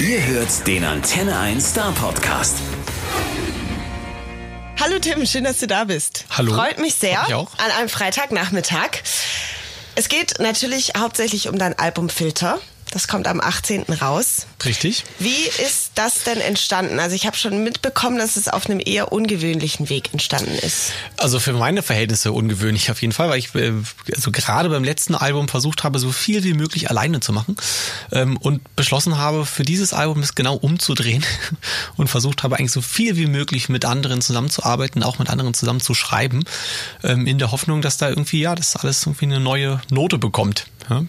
[0.00, 2.56] Ihr hört den Antenne 1 Star Podcast.
[4.80, 6.24] Hallo Tim, schön, dass du da bist.
[6.30, 6.54] Hallo.
[6.54, 7.50] Freut mich sehr mich auch.
[7.58, 9.02] an einem Freitagnachmittag.
[9.96, 12.58] Es geht natürlich hauptsächlich um dein Album Filter.
[12.90, 13.84] Das kommt am 18.
[14.00, 14.46] raus.
[14.64, 15.04] Richtig.
[15.20, 16.98] Wie ist das denn entstanden?
[16.98, 20.92] Also ich habe schon mitbekommen, dass es auf einem eher ungewöhnlichen Weg entstanden ist.
[21.16, 23.72] Also für meine Verhältnisse ungewöhnlich auf jeden Fall, weil ich äh,
[24.14, 27.56] also gerade beim letzten Album versucht habe, so viel wie möglich alleine zu machen
[28.10, 31.24] ähm, und beschlossen habe, für dieses Album es genau umzudrehen
[31.96, 35.80] und versucht habe, eigentlich so viel wie möglich mit anderen zusammenzuarbeiten, auch mit anderen zusammen
[35.80, 36.42] zu schreiben,
[37.04, 40.66] ähm, in der Hoffnung, dass da irgendwie, ja, das alles irgendwie eine neue Note bekommt.
[40.88, 41.04] Ja?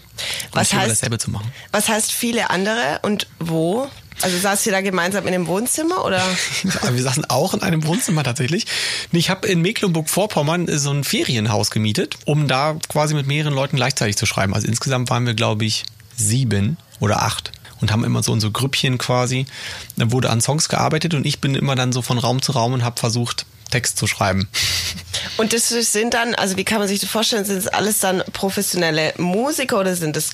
[0.52, 1.52] Was heißt- dasselbe zu machen.
[1.72, 3.88] Was heißt viele andere und wo?
[4.22, 6.22] Also saßt ihr da gemeinsam in dem Wohnzimmer oder?
[6.92, 8.68] Wir saßen auch in einem Wohnzimmer tatsächlich.
[9.12, 14.18] Ich habe in Mecklenburg-Vorpommern so ein Ferienhaus gemietet, um da quasi mit mehreren Leuten gleichzeitig
[14.18, 14.54] zu schreiben.
[14.54, 19.00] Also insgesamt waren wir, glaube ich, sieben oder acht und haben immer so unsere Grüppchen
[19.00, 19.48] quasi.
[19.98, 22.74] Da wurde an Songs gearbeitet und ich bin immer dann so von Raum zu Raum
[22.74, 24.48] und habe versucht, Text zu schreiben.
[25.38, 28.24] Und das sind dann, also wie kann man sich das vorstellen, sind es alles dann
[28.34, 30.32] professionelle Musiker oder sind es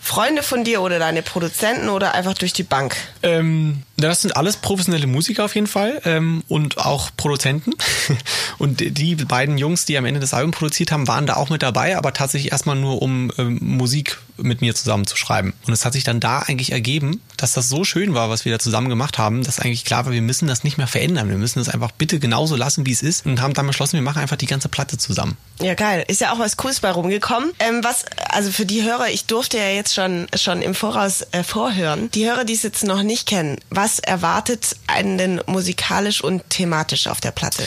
[0.00, 2.96] Freunde von dir oder deine Produzenten oder einfach durch die Bank?
[3.22, 7.72] Ähm, das sind alles professionelle Musiker auf jeden Fall ähm, und auch Produzenten.
[8.58, 11.62] Und die beiden Jungs, die am Ende das Album produziert haben, waren da auch mit
[11.62, 15.54] dabei, aber tatsächlich erstmal nur, um ähm, Musik mit mir zusammen zu schreiben.
[15.66, 18.52] Und es hat sich dann da eigentlich ergeben, dass das so schön war, was wir
[18.52, 21.28] da zusammen gemacht haben, dass eigentlich klar war, wir müssen das nicht mehr verändern.
[21.28, 23.26] Wir müssen es einfach bitte genauso lassen, wie es ist.
[23.26, 25.36] Und haben dann beschlossen, wir machen einfach die ganze Platte zusammen.
[25.60, 26.04] Ja, geil.
[26.08, 27.50] Ist ja auch was Cooles bei rumgekommen.
[27.58, 31.42] Ähm, was, also für die Hörer, ich durfte ja jetzt schon, schon im Voraus äh,
[31.42, 32.10] vorhören.
[32.12, 37.06] Die Hörer, die es jetzt noch nicht kennen, was erwartet einen denn musikalisch und thematisch
[37.06, 37.64] auf der Platte?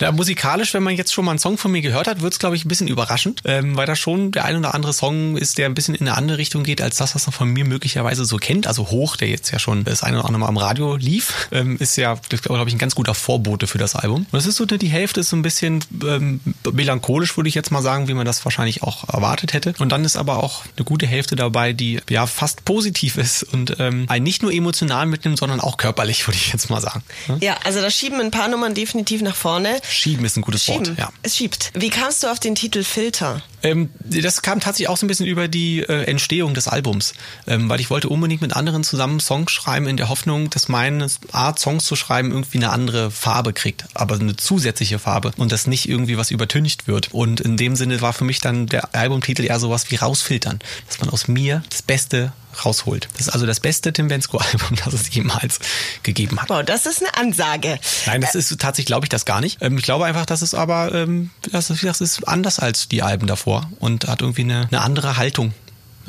[0.00, 2.38] Ja, musikalisch, wenn man jetzt schon mal einen Song von mir gehört hat, wird es,
[2.38, 5.56] glaube ich, ein bisschen überraschend, ähm, weil da schon der ein oder andere Song ist,
[5.56, 8.24] der ein bisschen in eine andere Richtung geht, als das, was man von mir möglicherweise
[8.24, 8.66] so kennt.
[8.66, 11.76] Also Hoch, der jetzt ja schon das eine oder andere Mal am Radio lief, ähm,
[11.78, 14.26] ist ja, glaube ich, ein ganz guter Vorbote für das Album.
[14.30, 16.40] Und das ist so, die Hälfte ist so ein bisschen ähm,
[16.70, 19.74] melancholisch, würde ich jetzt mal sagen, wie man das wahrscheinlich auch erwartet hätte.
[19.78, 23.76] Und dann ist aber auch eine gute Hälfte dabei, die ja fast positiv ist und
[23.78, 27.02] ähm, einen nicht nur emotional mitnimmt, sondern auch körperlich, würde ich jetzt mal sagen.
[27.28, 27.36] Ja?
[27.40, 29.78] Ja, also da schieben ein paar Nummern definitiv nach vorne.
[29.88, 30.88] Schieben ist ein gutes Schieben.
[30.88, 31.10] Wort, ja.
[31.22, 31.70] Es schiebt.
[31.74, 33.42] Wie kamst du auf den Titel Filter?
[33.62, 37.14] Ähm, das kam tatsächlich auch so ein bisschen über die äh, Entstehung des Albums,
[37.46, 41.08] ähm, weil ich wollte unbedingt mit anderen zusammen Songs schreiben, in der Hoffnung, dass meine
[41.32, 45.66] Art, Songs zu schreiben, irgendwie eine andere Farbe kriegt, aber eine zusätzliche Farbe und dass
[45.66, 47.12] nicht irgendwie was übertüncht wird.
[47.12, 51.00] Und in dem Sinne war für mich dann der Albumtitel eher sowas wie rausfiltern, dass
[51.00, 52.32] man aus mir das Beste
[52.64, 53.08] rausholt.
[53.14, 55.58] Das ist also das beste Tim Bensko-Album, das es jemals
[56.02, 56.48] gegeben hat.
[56.48, 57.78] Wow, das ist eine Ansage.
[58.06, 59.60] Nein, das ist tatsächlich, glaube ich, das gar nicht.
[59.60, 63.02] Ähm, ich glaube einfach, dass es aber, ähm, das, ist, das ist anders als die
[63.02, 65.52] Alben davor und hat irgendwie eine, eine andere Haltung.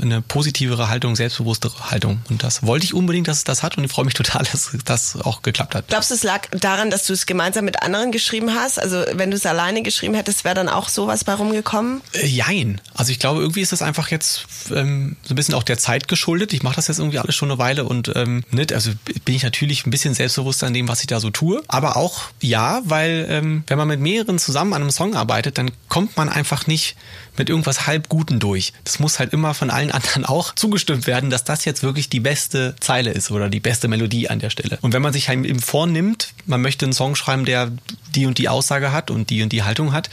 [0.01, 2.21] Eine positivere Haltung, selbstbewusstere Haltung.
[2.29, 4.71] Und das wollte ich unbedingt, dass es das hat und ich freue mich total, dass
[4.85, 5.87] das auch geklappt hat.
[5.87, 8.79] Glaubst du, es lag daran, dass du es gemeinsam mit anderen geschrieben hast?
[8.79, 12.01] Also wenn du es alleine geschrieben hättest, wäre dann auch sowas bei rumgekommen?
[12.13, 12.81] Äh, jein.
[12.93, 16.07] Also ich glaube, irgendwie ist das einfach jetzt ähm, so ein bisschen auch der Zeit
[16.07, 16.53] geschuldet.
[16.53, 18.91] Ich mache das jetzt irgendwie alles schon eine Weile und ähm, nicht, also
[19.25, 21.61] bin ich natürlich ein bisschen selbstbewusster in dem, was ich da so tue.
[21.67, 25.71] Aber auch ja, weil ähm, wenn man mit mehreren zusammen an einem Song arbeitet, dann
[25.89, 26.95] kommt man einfach nicht
[27.37, 28.73] mit irgendwas halbguten durch.
[28.83, 32.19] Das muss halt immer von allen anderen auch zugestimmt werden, dass das jetzt wirklich die
[32.19, 34.77] beste Zeile ist oder die beste Melodie an der Stelle.
[34.81, 37.71] Und wenn man sich eben vornimmt, man möchte einen Song schreiben, der
[38.15, 40.09] die und die Aussage hat und die und die Haltung hat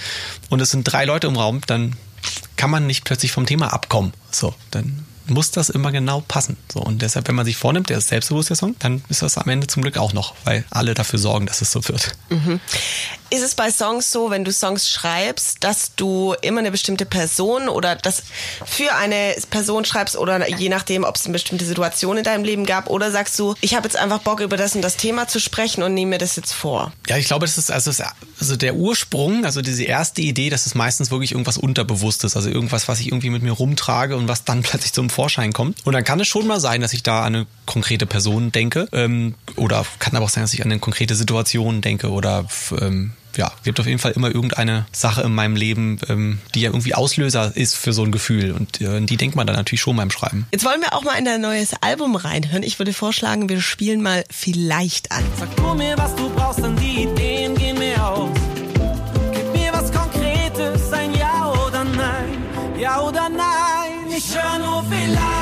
[0.51, 1.97] und es sind drei Leute im Raum, dann
[2.57, 4.13] kann man nicht plötzlich vom Thema abkommen.
[4.31, 6.57] So, dann muss das immer genau passen.
[6.73, 9.39] So, und deshalb, wenn man sich vornimmt, der ist selbstbewusst der Song, dann ist das
[9.39, 12.13] am Ende zum Glück auch noch, weil alle dafür sorgen, dass es so wird.
[13.31, 17.69] Ist es bei Songs so, wenn du Songs schreibst, dass du immer eine bestimmte Person
[17.69, 18.23] oder das
[18.65, 22.67] für eine Person schreibst oder je nachdem, ob es eine bestimmte Situation in deinem Leben
[22.67, 25.41] gab oder sagst du, ich habe jetzt einfach Bock über das und das Thema zu
[25.41, 26.93] sprechen und nehme mir das jetzt vor?
[27.09, 27.91] Ja, ich glaube, das ist also,
[28.39, 32.89] also der Ursprung, also diese erste Idee, das ist meistens wirklich irgendwas Unterbewusstes, also irgendwas,
[32.89, 35.85] was ich irgendwie mit mir rumtrage und was dann plötzlich zum Vorschein kommt.
[35.85, 38.87] Und dann kann es schon mal sein, dass ich da an eine konkrete Person denke
[38.93, 42.47] ähm, oder kann aber auch sein, dass ich an eine konkrete Situation denke oder
[42.81, 46.71] ähm, ja, gibt auf jeden Fall immer irgendeine Sache in meinem Leben, ähm, die ja
[46.71, 49.97] irgendwie Auslöser ist für so ein Gefühl und äh, die denkt man dann natürlich schon
[49.97, 50.47] beim Schreiben.
[50.53, 52.63] Jetzt wollen wir auch mal in dein neues Album reinhören.
[52.63, 55.25] Ich würde vorschlagen, wir spielen mal vielleicht an.
[55.39, 58.31] Sag du mir, was du brauchst, denn die Ideen gehen mir aus.
[59.33, 62.79] Gib mir was Konkretes, ein Ja oder Nein.
[62.79, 65.34] Ja oder Nein, ich höre nur vielleicht.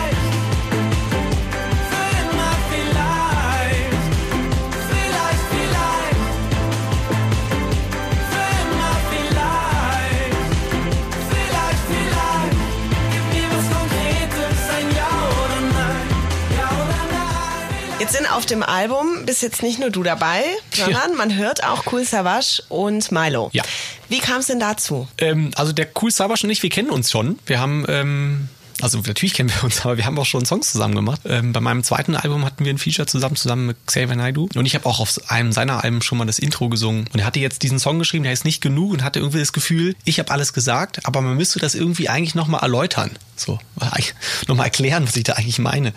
[18.12, 20.42] Sind auf dem Album bis jetzt nicht nur du dabei,
[20.74, 23.48] sondern man hört auch Cool Savage und Milo.
[23.52, 23.62] Ja.
[24.10, 25.08] Wie kam es denn dazu?
[25.16, 27.38] Ähm, also der Cool Savage und ich, wir kennen uns schon.
[27.46, 28.48] Wir haben, ähm,
[28.82, 31.22] also natürlich kennen wir uns, aber wir haben auch schon Songs zusammen gemacht.
[31.24, 34.48] Ähm, bei meinem zweiten Album hatten wir ein Feature zusammen, zusammen mit Xavier Naidoo.
[34.54, 37.08] Und ich habe auch auf einem seiner Alben schon mal das Intro gesungen.
[37.14, 39.54] Und er hatte jetzt diesen Song geschrieben, der ist nicht genug und hatte irgendwie das
[39.54, 43.10] Gefühl, ich habe alles gesagt, aber man müsste das irgendwie eigentlich nochmal erläutern.
[43.36, 43.58] So,
[44.48, 45.94] nochmal erklären, was ich da eigentlich meine.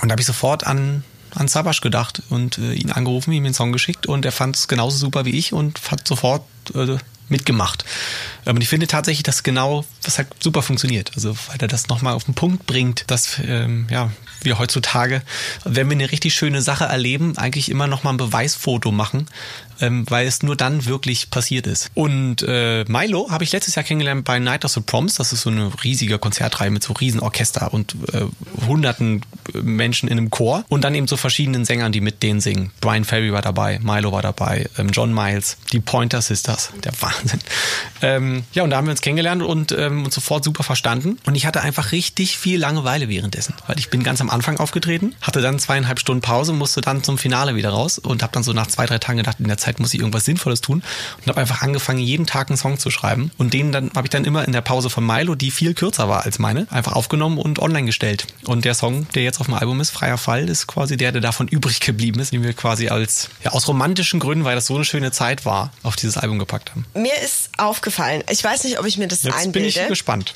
[0.00, 3.54] Und da habe ich sofort an an Sabasch gedacht und äh, ihn angerufen, ihm den
[3.54, 6.42] Song geschickt und er fand es genauso super wie ich und hat sofort
[6.74, 6.96] äh,
[7.28, 7.84] mitgemacht.
[8.44, 11.12] Und ich finde tatsächlich, dass genau, das halt super funktioniert.
[11.14, 14.10] Also, weil er das nochmal auf den Punkt bringt, dass, ähm, ja,
[14.42, 15.22] wir heutzutage,
[15.64, 19.26] wenn wir eine richtig schöne Sache erleben, eigentlich immer nochmal ein Beweisfoto machen,
[19.80, 21.90] ähm, weil es nur dann wirklich passiert ist.
[21.94, 25.14] Und äh, Milo habe ich letztes Jahr kennengelernt bei Night of the Proms.
[25.14, 28.22] Das ist so eine riesige Konzertreihe mit so riesen Orchester und äh,
[28.66, 29.22] hunderten
[29.54, 30.64] Menschen in einem Chor.
[30.68, 32.70] Und dann eben so verschiedenen Sängern, die mit denen singen.
[32.80, 36.70] Brian Ferry war dabei, Milo war dabei, ähm, John Miles, die Pointer Sisters.
[36.84, 37.40] Der Wahnsinn.
[38.02, 41.18] Ähm, ja, und da haben wir uns kennengelernt und ähm, uns sofort super verstanden.
[41.26, 45.14] Und ich hatte einfach richtig viel Langeweile währenddessen, weil ich bin ganz am Anfang aufgetreten,
[45.20, 48.52] hatte dann zweieinhalb Stunden Pause, musste dann zum Finale wieder raus und habe dann so
[48.52, 50.82] nach zwei, drei Tagen gedacht, in der Zeit muss ich irgendwas Sinnvolles tun
[51.20, 53.30] und habe einfach angefangen, jeden Tag einen Song zu schreiben.
[53.38, 56.08] Und den dann habe ich dann immer in der Pause von Milo, die viel kürzer
[56.08, 58.26] war als meine, einfach aufgenommen und online gestellt.
[58.46, 61.20] Und der Song, der jetzt auf dem Album ist, Freier Fall, ist quasi der, der
[61.20, 64.74] davon übrig geblieben ist, den wir quasi als, ja, aus romantischen Gründen, weil das so
[64.74, 66.86] eine schöne Zeit war, auf dieses Album gepackt haben.
[66.94, 69.68] Mir ist aufgefallen, ich weiß nicht, ob ich mir das Jetzt bin einbilde.
[69.68, 70.34] ich gespannt.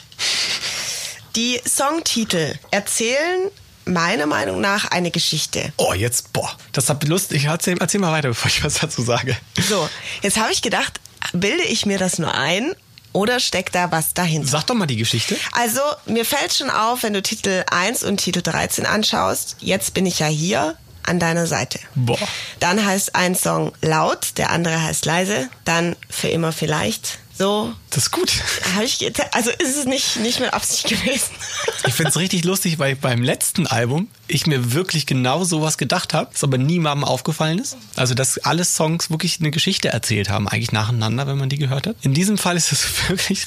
[1.37, 3.51] Die Songtitel erzählen
[3.85, 5.73] meiner Meinung nach eine Geschichte.
[5.77, 7.33] Oh, jetzt, boah, das hat Lust.
[7.33, 9.37] Ich erzähl, erzähl mal weiter, bevor ich was dazu sage.
[9.69, 9.89] So,
[10.23, 11.01] jetzt habe ich gedacht,
[11.33, 12.75] bilde ich mir das nur ein
[13.13, 14.49] oder steckt da was dahinter?
[14.49, 15.37] Sag doch mal die Geschichte.
[15.53, 20.07] Also, mir fällt schon auf, wenn du Titel 1 und Titel 13 anschaust, jetzt bin
[20.07, 21.81] ich ja hier an deiner Seite.
[21.95, 22.19] Boah.
[22.61, 27.19] Dann heißt ein Song laut, der andere heißt leise, dann für immer vielleicht.
[27.43, 28.31] So Das ist gut.
[28.77, 31.31] habe ich, also ist es nicht, nicht mit Absicht gewesen.
[31.87, 36.31] Ich find's richtig lustig, weil beim letzten Album ich mir wirklich genau sowas gedacht habe,
[36.33, 37.77] es aber niemandem aufgefallen ist.
[37.97, 41.87] Also, dass alle Songs wirklich eine Geschichte erzählt haben, eigentlich nacheinander, wenn man die gehört
[41.89, 41.97] hat.
[42.03, 43.45] In diesem Fall ist es wirklich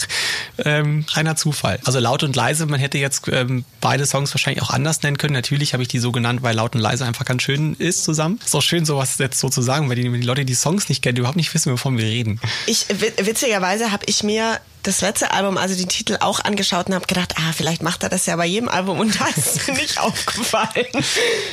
[0.57, 1.80] ähm, reiner Zufall.
[1.86, 5.33] Also laut und leise, man hätte jetzt ähm, beide Songs wahrscheinlich auch anders nennen können.
[5.33, 8.39] Natürlich habe ich die so genannt, weil laut und leise einfach ganz schön ist zusammen.
[8.45, 11.01] Ist auch schön, sowas jetzt so zu sagen, weil die, die Leute, die Songs nicht
[11.01, 12.39] kennen, überhaupt nicht wissen, wovon wir reden.
[12.68, 16.96] Ich, wi- witzigerweise habe ich mir das letzte Album, also den Titel auch angeschaut und
[16.96, 19.68] habe gedacht, ah, vielleicht macht er das ja bei jedem Album und da ist es
[19.68, 20.86] mir nicht aufgefallen.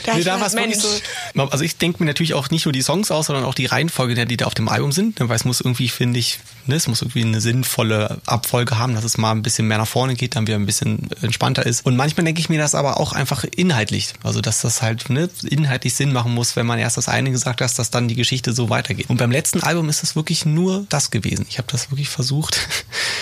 [0.04, 0.88] Da Nee, ich da gedacht, Mensch, so.
[1.34, 4.26] Also ich denke mir natürlich auch nicht nur die Songs aus, sondern auch die Reihenfolge,
[4.26, 5.18] die da auf dem Album sind.
[5.20, 9.04] Weil es muss irgendwie, finde ich, ne, es muss irgendwie eine sinnvolle Abfolge haben, dass
[9.04, 11.84] es mal ein bisschen mehr nach vorne geht, dann wieder ein bisschen entspannter ist.
[11.86, 14.12] Und manchmal denke ich mir das aber auch einfach inhaltlich.
[14.22, 17.60] Also dass das halt ne, inhaltlich Sinn machen muss, wenn man erst das eine gesagt
[17.60, 19.08] hat, dass dann die Geschichte so weitergeht.
[19.08, 21.46] Und beim letzten Album ist es wirklich nur das gewesen.
[21.48, 22.60] Ich habe das wirklich versucht,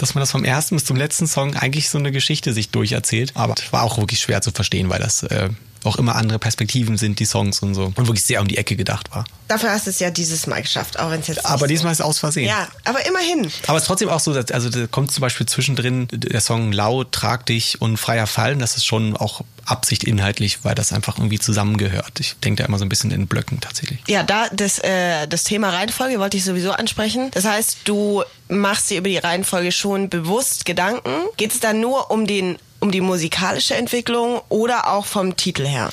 [0.00, 3.32] dass man das vom ersten bis zum letzten Song eigentlich so eine Geschichte sich durcherzählt.
[3.34, 5.50] Aber war auch wirklich schwer zu verstehen, weil das äh,
[5.84, 7.84] auch immer andere Perspektiven sind, die Songs und so.
[7.84, 9.24] Und wirklich sehr um die Ecke gedacht war.
[9.48, 12.00] Dafür hast du es ja dieses Mal geschafft, auch wenn es jetzt Aber diesmal ist
[12.00, 12.44] es aus Versehen.
[12.44, 12.50] So.
[12.50, 13.50] Ja, aber immerhin.
[13.66, 16.72] Aber es ist trotzdem auch so, dass, also da kommt zum Beispiel zwischendrin der Song
[16.72, 18.58] Laut, Trag dich und Freier Fallen.
[18.58, 22.20] Das ist schon auch Absicht inhaltlich, weil das einfach irgendwie zusammengehört.
[22.20, 24.00] Ich denke da immer so ein bisschen in Blöcken tatsächlich.
[24.08, 27.30] Ja, da das, äh, das Thema Reihenfolge wollte ich sowieso ansprechen.
[27.32, 31.10] Das heißt, du machst dir über die Reihenfolge schon bewusst Gedanken.
[31.36, 35.90] Geht es dann nur um den um die musikalische Entwicklung oder auch vom Titel her?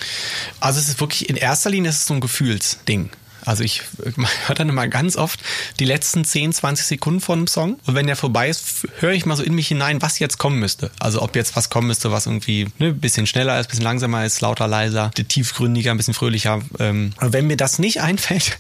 [0.62, 3.10] Also es ist wirklich, in erster Linie ist es so ein Gefühlsding.
[3.48, 3.82] Also ich
[4.46, 5.40] höre dann immer ganz oft
[5.80, 9.26] die letzten 10, 20 Sekunden von einem Song und wenn der vorbei ist, höre ich
[9.26, 10.92] mal so in mich hinein, was jetzt kommen müsste.
[11.00, 13.84] Also ob jetzt was kommen müsste, was irgendwie ne, ein bisschen schneller ist, ein bisschen
[13.84, 16.62] langsamer ist, lauter, leiser, tiefgründiger, ein bisschen fröhlicher.
[16.80, 18.58] Ähm, und wenn mir das nicht einfällt,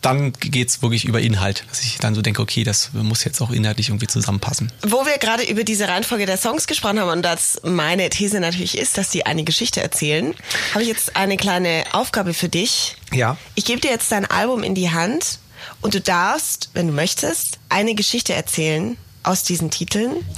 [0.00, 1.64] dann geht's wirklich über Inhalt.
[1.68, 4.72] Dass ich dann so denke, okay, das muss jetzt auch inhaltlich irgendwie zusammenpassen.
[4.86, 8.78] Wo wir gerade über diese Reihenfolge der Songs gesprochen haben und das meine These natürlich
[8.78, 10.34] ist, dass die eine Geschichte erzählen,
[10.72, 12.96] habe ich jetzt eine kleine Aufgabe für dich.
[13.12, 13.36] Ja.
[13.54, 15.38] Ich gebe dir jetzt dein Album in die Hand
[15.80, 20.16] und du darfst, wenn du möchtest, eine Geschichte erzählen aus diesen Titeln.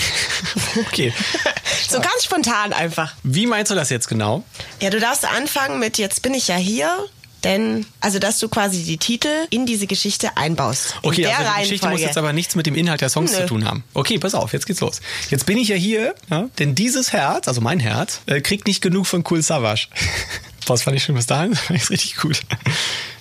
[0.88, 1.12] Okay.
[1.88, 3.14] so ganz spontan einfach.
[3.22, 4.42] Wie meinst du das jetzt genau?
[4.80, 7.06] Ja, du darfst anfangen mit Jetzt bin ich ja hier.
[7.44, 10.94] Denn, also, dass du quasi die Titel in diese Geschichte einbaust.
[11.02, 12.02] In Okay, der also die Geschichte muss Reihenfolge.
[12.06, 13.38] jetzt aber nichts mit dem Inhalt der Songs Nö.
[13.38, 13.82] zu tun haben.
[13.94, 15.00] Okay, pass auf, jetzt geht's los.
[15.28, 18.80] Jetzt bin ich ja hier, ja, denn dieses Herz, also mein Herz, äh, kriegt nicht
[18.80, 19.88] genug von Cool Savage.
[20.66, 21.54] Was fand ich schon bis dahin?
[21.56, 22.40] Fand ich richtig gut.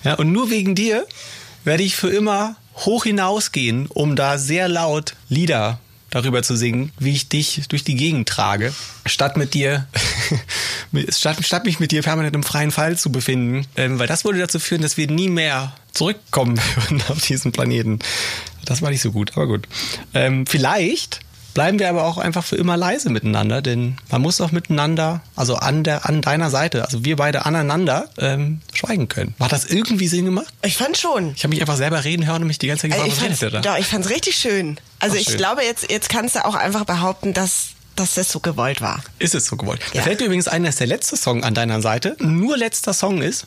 [0.04, 1.06] Ja, und nur wegen dir
[1.64, 5.78] werde ich für immer hoch hinausgehen, um da sehr laut Lieder
[6.12, 8.74] darüber zu singen, wie ich dich durch die Gegend trage,
[9.06, 9.86] statt mit dir,
[11.08, 14.38] statt, statt mich mit dir permanent im freien Fall zu befinden, ähm, weil das würde
[14.38, 17.98] dazu führen, dass wir nie mehr zurückkommen würden auf diesen Planeten.
[18.64, 19.66] Das war nicht so gut, aber gut.
[20.12, 21.20] Ähm, vielleicht
[21.54, 25.56] bleiben wir aber auch einfach für immer leise miteinander, denn man muss auch miteinander, also
[25.56, 29.34] an der, an deiner Seite, also wir beide aneinander ähm, schweigen können.
[29.40, 30.52] Hat das irgendwie Sinn gemacht?
[30.62, 31.32] Ich fand schon.
[31.36, 33.24] Ich habe mich einfach selber reden hören und mich die ganze Zeit gefragt, ich was
[33.24, 33.60] redet der da?
[33.60, 34.78] doch, ich fand's richtig schön.
[34.98, 35.36] Also Ach, ich schön.
[35.36, 39.02] glaube, jetzt, jetzt kannst du auch einfach behaupten, dass, dass das so gewollt war.
[39.18, 39.80] Ist es so gewollt.
[39.92, 40.02] Da Ja.
[40.02, 43.46] fällt mir übrigens ein, dass der letzte Song an deiner Seite nur letzter Song ist,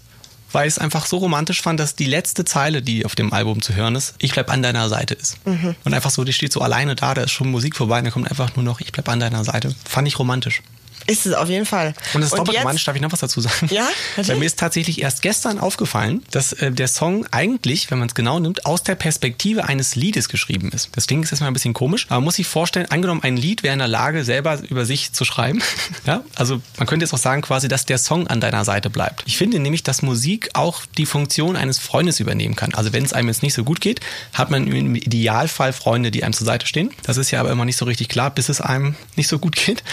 [0.51, 3.61] weil ich es einfach so romantisch fand, dass die letzte Zeile, die auf dem Album
[3.61, 5.45] zu hören ist, ich bleib an deiner Seite ist.
[5.45, 5.75] Mhm.
[5.83, 8.11] Und einfach so, die steht so alleine da, da ist schon Musik vorbei und da
[8.11, 9.73] kommt einfach nur noch, ich bleib an deiner Seite.
[9.83, 10.61] Fand ich romantisch.
[11.07, 11.93] Ist es auf jeden Fall.
[12.13, 13.69] Und das ist doppelt romantisch, darf ich noch was dazu sagen?
[13.69, 14.39] Ja, Weil natürlich.
[14.39, 18.39] mir ist tatsächlich erst gestern aufgefallen, dass äh, der Song eigentlich, wenn man es genau
[18.39, 20.89] nimmt, aus der Perspektive eines Liedes geschrieben ist.
[20.93, 23.63] Das klingt jetzt erstmal ein bisschen komisch, aber man muss sich vorstellen, angenommen, ein Lied
[23.63, 25.61] wäre in der Lage, selber über sich zu schreiben.
[26.05, 29.23] ja, also man könnte jetzt auch sagen quasi, dass der Song an deiner Seite bleibt.
[29.27, 32.73] Ich finde nämlich, dass Musik auch die Funktion eines Freundes übernehmen kann.
[32.73, 33.99] Also wenn es einem jetzt nicht so gut geht,
[34.33, 36.91] hat man im Idealfall Freunde, die einem zur Seite stehen.
[37.03, 39.55] Das ist ja aber immer nicht so richtig klar, bis es einem nicht so gut
[39.55, 39.83] geht.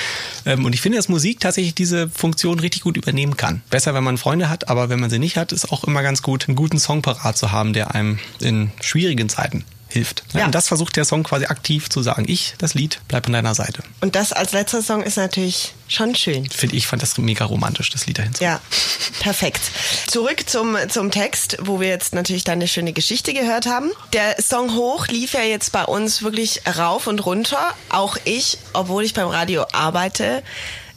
[0.47, 3.61] Ähm, und ich finde, dass Musik tatsächlich diese Funktion richtig gut übernehmen kann.
[3.71, 6.23] Besser, wenn man Freunde hat, aber wenn man sie nicht hat, ist auch immer ganz
[6.23, 10.23] gut, einen guten Song parat zu haben, der einem in schwierigen Zeiten hilft.
[10.33, 10.45] Ja.
[10.45, 12.25] Und das versucht der Song quasi aktiv zu sagen.
[12.29, 13.83] Ich, das Lied, bleib an deiner Seite.
[14.01, 16.49] Und das als letzter Song ist natürlich schon schön.
[16.49, 18.45] Finde ich, fand das mega romantisch, das Lied dahin zu.
[18.45, 18.61] Ja,
[19.21, 19.61] perfekt.
[20.07, 23.91] Zurück zum, zum Text, wo wir jetzt natürlich deine schöne Geschichte gehört haben.
[24.13, 27.75] Der Song Hoch lief ja jetzt bei uns wirklich rauf und runter.
[27.89, 30.45] Auch ich, obwohl ich beim Radio arbeite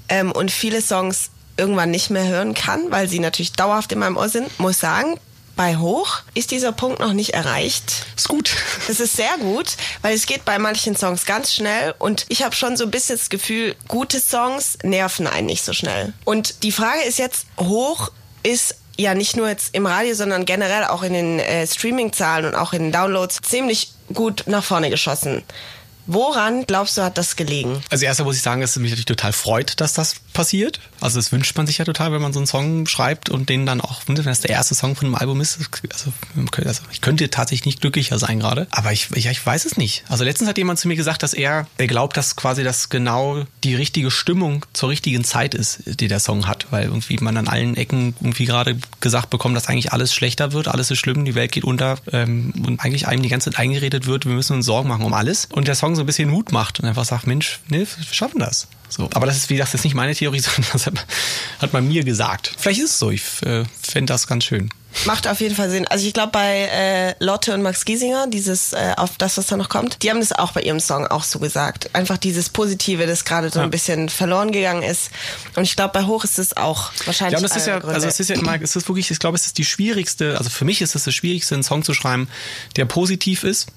[0.09, 4.17] ähm, und viele Songs irgendwann nicht mehr hören kann, weil sie natürlich dauerhaft in meinem
[4.17, 5.17] Ohr sind, muss sagen,
[5.55, 8.05] bei Hoch ist dieser Punkt noch nicht erreicht.
[8.17, 8.51] Ist gut.
[8.87, 12.53] Das ist sehr gut, weil es geht bei manchen Songs ganz schnell und ich habe
[12.55, 16.13] schon so ein bisschen das Gefühl, gute Songs nerven einen nicht so schnell.
[16.25, 18.11] Und die Frage ist jetzt, hoch
[18.43, 22.55] ist ja nicht nur jetzt im Radio, sondern generell auch in den äh, Streaming-Zahlen und
[22.55, 25.43] auch in den Downloads ziemlich gut nach vorne geschossen.
[26.07, 27.81] Woran glaubst du, hat das gelegen?
[27.89, 30.79] Also erstmal muss ich sagen, dass es mich natürlich total freut, dass das passiert.
[31.01, 33.65] Also das wünscht man sich ja total, wenn man so einen Song schreibt und den
[33.65, 35.59] dann auch, wenn das der erste Song von einem Album ist.
[35.91, 36.11] Also,
[36.65, 38.67] also ich könnte tatsächlich nicht glücklicher sein gerade.
[38.71, 40.03] Aber ich, ich, ich weiß es nicht.
[40.07, 43.45] Also letztens hat jemand zu mir gesagt, dass er, er glaubt, dass quasi das genau
[43.63, 46.67] die richtige Stimmung zur richtigen Zeit ist, die der Song hat.
[46.69, 50.67] Weil irgendwie man an allen Ecken irgendwie gerade gesagt bekommt, dass eigentlich alles schlechter wird,
[50.67, 54.05] alles ist schlimm, die Welt geht unter ähm, und eigentlich einem die ganze Zeit eingeredet
[54.05, 55.47] wird, wir müssen uns Sorgen machen um alles.
[55.51, 58.39] Und der Song so ein bisschen Mut macht und einfach sagt, Mensch, nee, wir schaffen
[58.39, 58.67] das.
[58.87, 59.09] So.
[59.13, 60.93] Aber das ist, wie gesagt, das ist nicht meine Theorie, sondern das hat,
[61.59, 62.51] hat man mir gesagt.
[62.57, 64.69] Vielleicht ist es so, ich äh, fände das ganz schön.
[65.05, 65.85] Macht auf jeden Fall Sinn.
[65.89, 69.57] Also ich glaube bei äh, Lotte und Max Giesinger, dieses äh, auf das, was da
[69.57, 71.93] noch kommt, die haben das auch bei ihrem Song auch so gesagt.
[71.93, 73.65] Einfach dieses Positive, das gerade so Ja.
[73.65, 75.09] ein bisschen verloren gegangen ist.
[75.57, 77.41] Und ich glaube bei Hoch ist es auch wahrscheinlich.
[77.41, 77.93] Ja, das ist ja, Gründe.
[77.95, 80.49] also es ist ja immer, es ist wirklich, ich glaube, es ist die schwierigste, also
[80.49, 82.29] für mich ist es das Schwierigste, einen Song zu schreiben,
[82.77, 83.67] der positiv ist,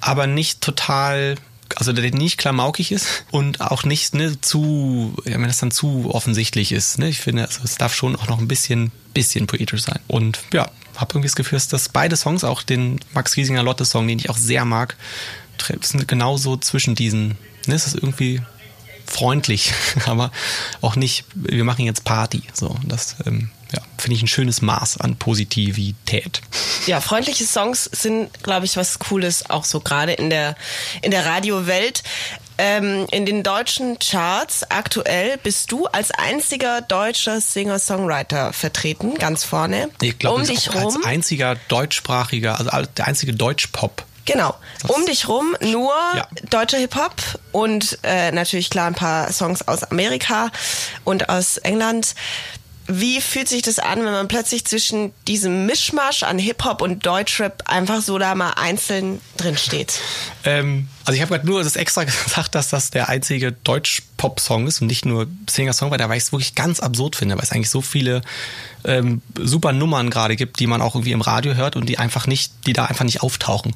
[0.00, 1.34] aber nicht total,
[1.76, 6.10] also der nicht klamaukig ist und auch nicht ne, zu, ja, wenn das dann zu
[6.12, 6.98] offensichtlich ist.
[6.98, 7.08] Ne?
[7.08, 9.98] Ich finde, also es darf schon auch noch ein bisschen, bisschen poetisch sein.
[10.06, 14.06] Und ja, habe irgendwie das Gefühl, dass beide Songs, auch den Max Giesinger Lotte Song,
[14.06, 14.96] den ich auch sehr mag,
[15.82, 17.38] sind genauso zwischen diesen.
[17.66, 17.74] Ne?
[17.74, 18.40] Es ist irgendwie
[19.06, 19.72] freundlich,
[20.06, 20.30] aber
[20.80, 22.42] auch nicht, wir machen jetzt Party.
[22.52, 26.40] So, das ähm, ja, finde ich ein schönes Maß an Positivität.
[26.86, 30.56] Ja, freundliche Songs sind, glaube ich, was Cooles, auch so gerade in der,
[31.02, 32.02] in der Radiowelt.
[32.56, 39.88] Ähm, in den deutschen Charts aktuell bist du als einziger deutscher Singer-Songwriter vertreten, ganz vorne.
[40.00, 40.84] Ich glaube, um das dich rum.
[40.96, 44.04] als einziger deutschsprachiger, also der einzige Deutschpop.
[44.24, 44.54] Genau.
[44.86, 46.28] Um dich rum nur Ja.
[46.48, 47.14] deutscher Hip-Hop
[47.50, 50.50] und äh, natürlich klar ein paar Songs aus Amerika
[51.02, 52.14] und aus England.
[52.86, 57.62] Wie fühlt sich das an, wenn man plötzlich zwischen diesem Mischmasch an Hip-Hop und Deutschrap
[57.66, 60.00] einfach so da mal einzeln drin steht?
[60.44, 64.80] Ähm, also ich habe gerade nur das extra gesagt, dass das der einzige Deutsch-Pop-Song ist
[64.80, 67.80] und nicht nur Singer-Songwriter, weil ich es wirklich ganz absurd finde, weil es eigentlich so
[67.80, 68.22] viele
[68.84, 72.26] ähm, super Nummern gerade gibt, die man auch irgendwie im Radio hört und die einfach
[72.26, 73.74] nicht, die da einfach nicht auftauchen.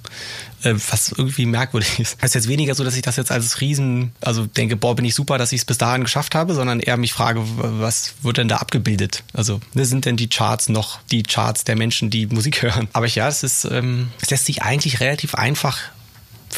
[0.65, 2.21] Äh, was irgendwie merkwürdig ist.
[2.21, 5.15] Heißt jetzt weniger so, dass ich das jetzt als Riesen, also denke, boah, bin ich
[5.15, 8.49] super, dass ich es bis dahin geschafft habe, sondern eher mich frage, was wird denn
[8.49, 9.23] da abgebildet?
[9.33, 12.89] Also, ne, sind denn die Charts noch die Charts der Menschen, die Musik hören?
[12.93, 15.79] Aber ja, es ist, ähm, es lässt sich eigentlich relativ einfach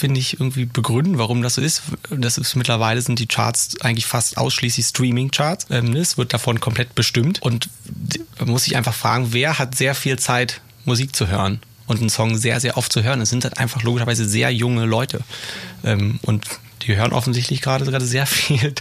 [0.01, 1.83] finde ich, irgendwie begründen, warum das so ist.
[2.11, 5.67] Das ist mittlerweile sind die Charts eigentlich fast ausschließlich Streaming-Charts.
[5.71, 7.41] Ähm, es wird davon komplett bestimmt.
[7.43, 7.69] Und
[8.39, 12.09] man muss sich einfach fragen, wer hat sehr viel Zeit, Musik zu hören und einen
[12.09, 13.21] Song sehr, sehr oft zu hören.
[13.21, 15.21] Es sind halt einfach logischerweise sehr junge Leute.
[15.85, 16.47] Ähm, und
[16.83, 18.75] Die hören offensichtlich gerade gerade sehr viel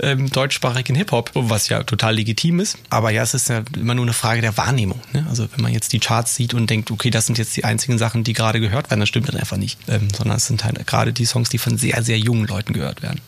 [0.00, 2.78] ähm, deutschsprachigen Hip-Hop, was ja total legitim ist.
[2.90, 5.00] Aber ja, es ist ja immer nur eine Frage der Wahrnehmung.
[5.12, 5.26] Ne?
[5.28, 7.98] Also wenn man jetzt die Charts sieht und denkt, okay, das sind jetzt die einzigen
[7.98, 9.78] Sachen, die gerade gehört werden, dann stimmt das einfach nicht.
[9.88, 13.02] Ähm, sondern es sind halt gerade die Songs, die von sehr, sehr jungen Leuten gehört
[13.02, 13.20] werden.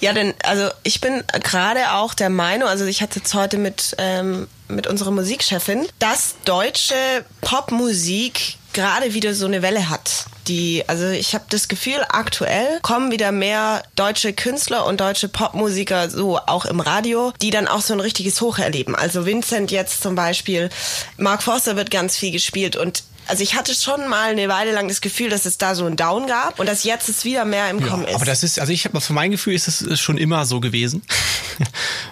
[0.00, 3.96] Ja, denn also ich bin gerade auch der Meinung, also ich hatte jetzt heute mit,
[3.98, 6.94] ähm, mit unserer Musikchefin, dass deutsche
[7.40, 10.26] Popmusik gerade wieder so eine Welle hat.
[10.48, 16.08] Die, also ich habe das Gefühl, aktuell kommen wieder mehr deutsche Künstler und deutsche Popmusiker
[16.10, 18.94] so auch im Radio, die dann auch so ein richtiges Hoch erleben.
[18.94, 20.68] Also Vincent jetzt zum Beispiel,
[21.16, 24.88] Mark Forster wird ganz viel gespielt und also ich hatte schon mal eine Weile lang
[24.88, 27.70] das Gefühl, dass es da so einen Down gab und dass jetzt es wieder mehr
[27.70, 28.14] im Kommen ist.
[28.14, 31.02] Aber das ist, also ich habe für mein Gefühl ist es schon immer so gewesen.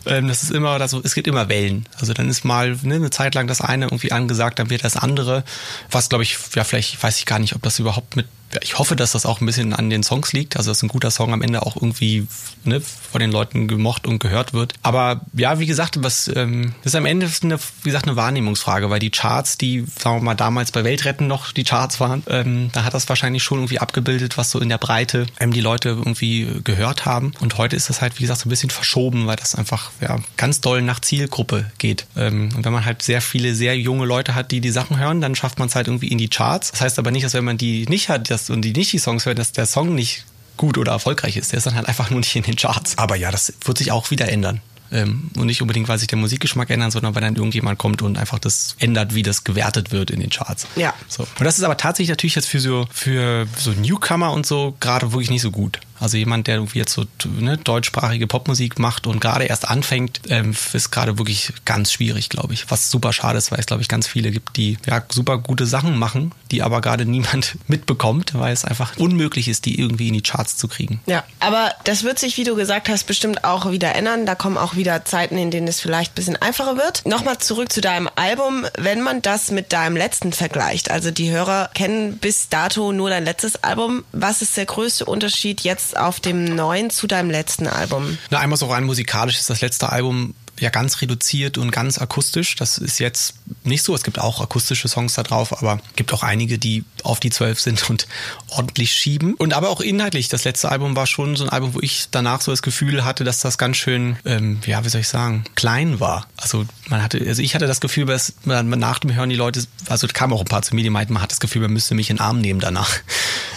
[0.06, 1.86] Ähm, das ist immer, also es gibt immer Wellen.
[1.98, 4.96] Also dann ist mal ne, eine Zeit lang das eine irgendwie angesagt, dann wird das
[4.96, 5.44] andere.
[5.90, 8.26] Was glaube ich, ja vielleicht weiß ich gar nicht, ob das überhaupt mit
[8.62, 11.10] ich hoffe, dass das auch ein bisschen an den Songs liegt, also dass ein guter
[11.10, 12.26] Song am Ende auch irgendwie
[12.64, 14.74] ne, von den Leuten gemocht und gehört wird.
[14.82, 19.00] Aber ja, wie gesagt, was ähm, ist am Ende eine, wie gesagt, eine Wahrnehmungsfrage, weil
[19.00, 22.84] die Charts, die, sagen wir mal, damals bei Weltretten noch die Charts waren, ähm, da
[22.84, 26.48] hat das wahrscheinlich schon irgendwie abgebildet, was so in der Breite ähm, die Leute irgendwie
[26.64, 27.32] gehört haben.
[27.40, 30.18] Und heute ist das halt, wie gesagt, so ein bisschen verschoben, weil das einfach ja,
[30.36, 32.06] ganz doll nach Zielgruppe geht.
[32.16, 35.20] Ähm, und wenn man halt sehr viele, sehr junge Leute hat, die die Sachen hören,
[35.20, 36.72] dann schafft man es halt irgendwie in die Charts.
[36.72, 38.98] Das heißt aber nicht, dass wenn man die nicht hat, dass und die nicht die
[38.98, 40.24] Songs hören, dass der Song nicht
[40.56, 41.52] gut oder erfolgreich ist.
[41.52, 42.96] Der ist dann halt einfach nur nicht in den Charts.
[42.98, 44.60] Aber ja, das wird sich auch wieder ändern.
[44.92, 48.16] Ähm, und nicht unbedingt, weil sich der Musikgeschmack ändert, sondern weil dann irgendjemand kommt und
[48.16, 50.68] einfach das ändert, wie das gewertet wird in den Charts.
[50.76, 50.94] Ja.
[51.08, 51.24] So.
[51.24, 55.10] Und das ist aber tatsächlich natürlich jetzt für so, für so Newcomer und so gerade
[55.12, 55.80] wirklich nicht so gut.
[56.00, 57.04] Also jemand, der jetzt so
[57.38, 62.54] ne, deutschsprachige Popmusik macht und gerade erst anfängt, ähm, ist gerade wirklich ganz schwierig, glaube
[62.54, 62.70] ich.
[62.70, 65.66] Was super schade ist, weil es, glaube ich, ganz viele gibt, die ja super gute
[65.66, 70.14] Sachen machen, die aber gerade niemand mitbekommt, weil es einfach unmöglich ist, die irgendwie in
[70.14, 71.00] die Charts zu kriegen.
[71.06, 74.26] Ja, aber das wird sich, wie du gesagt hast, bestimmt auch wieder ändern.
[74.26, 77.06] Da kommen auch wieder Zeiten, in denen es vielleicht ein bisschen einfacher wird.
[77.06, 78.66] Nochmal zurück zu deinem Album.
[78.78, 83.24] Wenn man das mit deinem letzten vergleicht, also die Hörer kennen bis dato nur dein
[83.24, 88.16] letztes Album, was ist der größte Unterschied jetzt auf dem neuen zu deinem letzten Album?
[88.30, 92.56] Na, einmal so rein musikalisch ist das letzte Album ja ganz reduziert und ganz akustisch.
[92.56, 93.94] Das ist jetzt nicht so.
[93.94, 97.60] Es gibt auch akustische Songs da drauf, aber gibt auch einige, die auf die zwölf
[97.60, 98.06] sind und
[98.48, 99.34] ordentlich schieben.
[99.34, 100.28] Und aber auch inhaltlich.
[100.28, 103.24] Das letzte Album war schon so ein Album, wo ich danach so das Gefühl hatte,
[103.24, 106.26] dass das ganz schön, ähm, ja, wie soll ich sagen, klein war.
[106.36, 109.64] Also man hatte, also ich hatte das Gefühl, dass man nach dem Hören die Leute,
[109.88, 111.94] also kamen auch ein paar zu mir, die meinten, man hat das Gefühl, man müsste
[111.94, 112.90] mich in den Arm nehmen danach.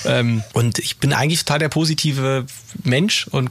[0.05, 2.45] Ähm, und ich bin eigentlich total der positive
[2.83, 3.49] Mensch und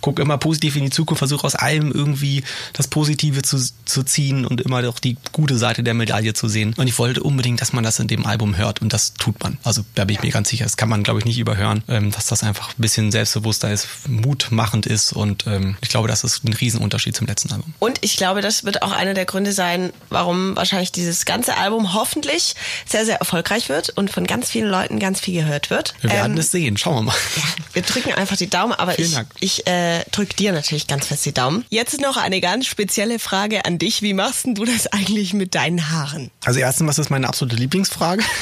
[0.00, 4.46] gucke immer positiv in die Zukunft, versuche aus allem irgendwie das Positive zu, zu ziehen
[4.46, 6.74] und immer doch die gute Seite der Medaille zu sehen.
[6.76, 9.58] Und ich wollte unbedingt, dass man das in dem Album hört und das tut man.
[9.62, 12.10] Also da bin ich mir ganz sicher, das kann man, glaube ich, nicht überhören, ähm,
[12.10, 16.44] dass das einfach ein bisschen selbstbewusster ist, mutmachend ist und ähm, ich glaube, das ist
[16.44, 17.74] ein Riesenunterschied zum letzten Album.
[17.78, 21.94] Und ich glaube, das wird auch einer der Gründe sein, warum wahrscheinlich dieses ganze Album
[21.94, 22.54] hoffentlich
[22.86, 25.94] sehr, sehr erfolgreich wird und von ganz vielen Leuten ganz viel gehört wird.
[26.00, 27.14] Wir werden ähm, es sehen, schauen wir mal.
[27.36, 29.28] Ja, wir drücken einfach die Daumen, aber Vielen ich, Dank.
[29.40, 31.64] ich äh, drücke dir natürlich ganz fest die Daumen.
[31.70, 34.02] Jetzt noch eine ganz spezielle Frage an dich.
[34.02, 36.30] Wie machst du das eigentlich mit deinen Haaren?
[36.44, 38.22] Also erstens, was ist meine absolute Lieblingsfrage?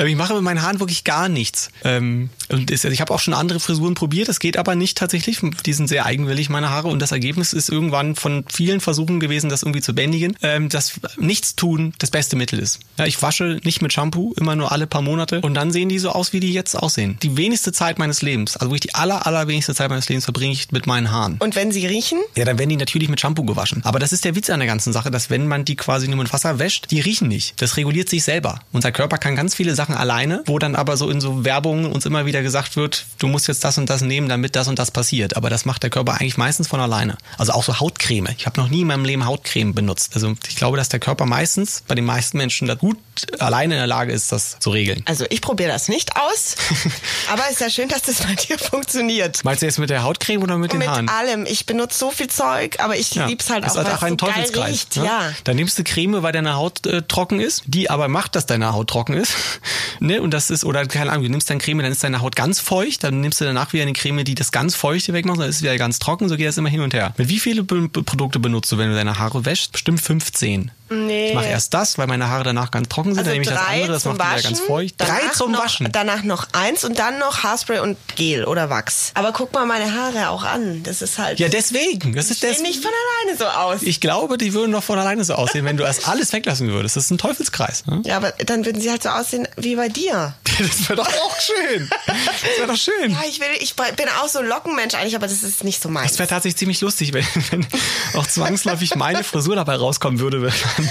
[0.00, 1.70] Ähm, ich mache mit meinen Haaren wirklich gar nichts.
[1.84, 5.40] Ähm, und ist, ich habe auch schon andere Frisuren probiert, das geht aber nicht tatsächlich.
[5.66, 6.88] Die sind sehr eigenwillig, meine Haare.
[6.88, 11.00] Und das Ergebnis ist irgendwann von vielen Versuchen gewesen, das irgendwie zu bändigen, ähm, dass
[11.18, 12.80] Nichtstun das beste Mittel ist.
[12.98, 15.40] Ja, ich wasche nicht mit Shampoo, immer nur alle paar Monate.
[15.42, 17.18] Und dann sehen die so aus, wie die jetzt aussehen.
[17.22, 20.72] Die wenigste Zeit meines Lebens, also wirklich die aller, allerwenigste Zeit meines Lebens verbringe ich
[20.72, 21.36] mit meinen Haaren.
[21.38, 22.18] Und wenn sie riechen?
[22.36, 23.80] Ja, dann werden die natürlich mit Shampoo gewaschen.
[23.84, 26.18] Aber das ist der Witz an der ganzen Sache, dass wenn man die quasi nur
[26.18, 27.60] mit Wasser wäscht, die riechen nicht.
[27.60, 28.60] Das reguliert sich selber.
[28.70, 32.04] Unser Körper kann ganz viele Sachen alleine, wo dann aber so in so Werbungen uns
[32.04, 34.90] immer wieder gesagt wird, du musst jetzt das und das nehmen, damit das und das
[34.90, 35.36] passiert.
[35.36, 37.16] Aber das macht der Körper eigentlich meistens von alleine.
[37.38, 38.28] Also auch so Hautcreme.
[38.36, 40.10] Ich habe noch nie in meinem Leben Hautcreme benutzt.
[40.14, 42.98] Also ich glaube, dass der Körper meistens bei den meisten Menschen da gut
[43.38, 45.02] alleine in der Lage ist, das zu regeln.
[45.06, 46.56] Also ich probiere das nicht aus,
[47.32, 49.42] aber es ist ja schön, dass das bei dir funktioniert.
[49.44, 51.06] Meinst du jetzt mit der Hautcreme oder mit den mit Haaren?
[51.06, 51.46] Mit allem.
[51.46, 53.26] Ich benutze so viel Zeug, aber ich ja.
[53.26, 54.70] lieb's halt das auch, ist halt auch ein so Teufelskreis.
[54.70, 54.96] Riecht.
[54.96, 55.04] Ne?
[55.04, 55.32] Ja.
[55.44, 58.72] Dann nimmst du Creme, weil deine Haut äh, trocken ist, die aber macht, dass deine
[58.72, 59.34] Haut trocken ist.
[60.00, 60.20] ne?
[60.20, 62.60] Und das ist, oder keine Ahnung, du nimmst dann Creme, dann ist deine Haut ganz
[62.60, 65.56] feucht, dann nimmst du danach wieder eine Creme, die das ganz Feuchte wegmacht, dann ist
[65.56, 67.14] es wieder ganz trocken, so geht das immer hin und her.
[67.16, 69.72] Mit wie viele Be Produkte benutzt du, wenn du deine Haare wäschst?
[69.72, 70.70] Bestimmt 15.
[70.90, 71.28] Nee.
[71.28, 73.48] Ich mache erst das, weil meine Haare danach ganz trocken sind, Also dann nehme ich
[73.48, 74.94] das andere, das macht wieder ganz feucht.
[74.98, 75.88] Drei zum noch, Waschen.
[75.92, 79.12] Danach noch eins und dann noch Haarspray und Gel oder Wachs.
[79.14, 80.82] Aber guck mal meine Haare auch an.
[80.82, 81.38] Das ist halt.
[81.38, 82.14] Ja, deswegen.
[82.14, 82.62] Das ist sehen das.
[82.62, 83.82] nicht von alleine so aus.
[83.82, 86.96] Ich glaube, die würden doch von alleine so aussehen, wenn du erst alles weglassen würdest.
[86.96, 87.86] Das ist ein Teufelskreis.
[87.86, 88.02] Ne?
[88.04, 90.34] ja, aber dann würden sie halt so aussehen wie bei dir.
[90.60, 91.88] Das wäre doch auch schön.
[92.06, 93.12] Das wäre doch schön.
[93.12, 95.88] Ja, ich, will, ich bin auch so ein Lockenmensch eigentlich, aber das ist nicht so
[95.88, 96.10] meins.
[96.10, 97.66] Das wäre tatsächlich ziemlich lustig, wenn, wenn
[98.12, 100.90] auch zwangsläufig meine Frisur dabei rauskommen würde, wenn man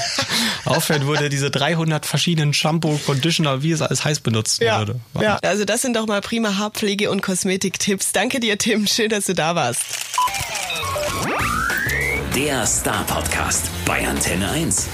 [0.75, 4.99] aufhören würde, diese 300 verschiedenen Shampoo, Conditioner, wie es alles heißt, benutzen würde.
[5.21, 5.37] ja.
[5.41, 8.11] Also das sind doch mal prima Haarpflege- und Kosmetiktipps.
[8.11, 8.87] Danke dir, Tim.
[8.87, 9.81] Schön, dass du da warst.
[12.35, 14.87] Der Star Podcast bei Antenne 1.